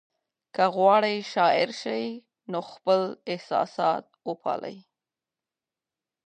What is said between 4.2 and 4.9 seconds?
وپالئ.